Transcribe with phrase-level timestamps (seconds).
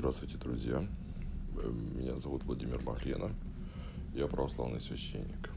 [0.00, 0.88] Здравствуйте, друзья.
[1.62, 3.32] Э, Меня зовут Владимир Махлена.
[4.14, 5.50] Я православный священник.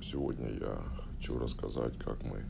[0.00, 0.80] Сегодня я
[1.10, 2.44] хочу рассказать, как мы,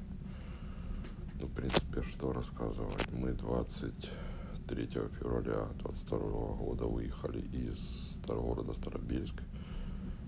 [1.41, 3.11] ну, в принципе, что рассказывать.
[3.11, 4.87] Мы 23
[5.19, 6.19] февраля 22
[6.57, 9.37] года выехали из города Старобельск,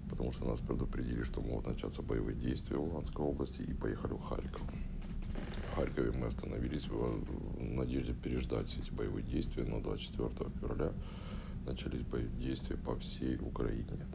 [0.08, 4.20] потому что нас предупредили, что могут начаться боевые действия в Луганской области, и поехали в
[4.22, 4.62] Харьков.
[6.12, 7.24] Мы остановились в
[7.58, 10.92] надежде переждать эти боевые действия, но 24 февраля
[11.66, 14.06] начались боевые действия по всей Украине.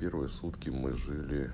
[0.00, 1.50] Первые сутки мы жили,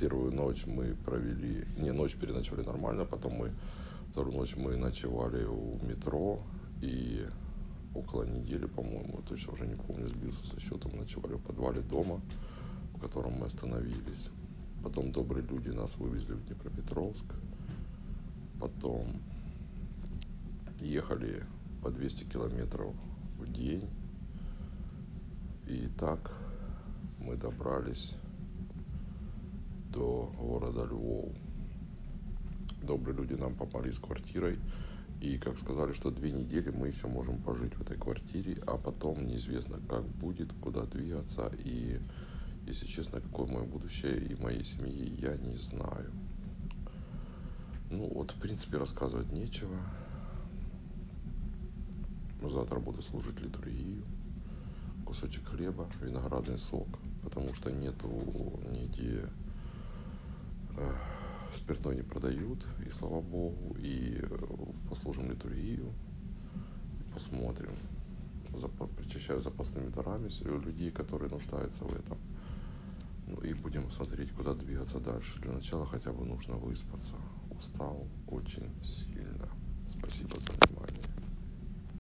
[0.00, 3.52] первую ночь мы провели, не, ночь переночевали нормально, потом мы,
[4.10, 6.42] вторую ночь мы ночевали у метро,
[6.80, 7.26] и
[7.94, 12.20] около недели, по-моему, точно уже не помню, сбился со счетом, ночевали в подвале дома,
[12.94, 14.30] в котором мы остановились.
[14.82, 17.24] Потом добрые люди нас вывезли в Днепропетровск.
[18.60, 19.06] Потом
[20.80, 21.44] ехали
[21.82, 22.94] по 200 километров
[23.38, 23.88] в день.
[25.66, 26.32] И так
[27.18, 28.14] мы добрались
[29.92, 31.32] до города Львов.
[32.82, 34.58] Добрые люди нам помогли с квартирой.
[35.20, 39.24] И как сказали, что две недели мы еще можем пожить в этой квартире, а потом
[39.24, 41.52] неизвестно, как будет, куда двигаться.
[41.64, 42.00] И
[42.66, 46.10] если честно, какое мое будущее и моей семьи, я не знаю.
[47.90, 49.76] Ну вот, в принципе, рассказывать нечего.
[52.42, 54.04] Завтра буду служить литургию.
[55.06, 56.88] Кусочек хлеба, виноградный сок,
[57.22, 58.08] потому что нету
[58.70, 59.28] нигде
[60.76, 60.94] э,
[61.52, 64.22] спиртной не продают, и слава богу, и
[64.88, 65.92] послужим литургию,
[67.00, 67.76] и посмотрим.
[68.54, 70.28] Запа- причащаю запасными дарами
[70.64, 72.18] людей, которые нуждаются в этом.
[73.26, 75.40] Ну и будем смотреть, куда двигаться дальше.
[75.40, 77.16] Для начала хотя бы нужно выспаться.
[77.50, 79.11] Устал очень сильно.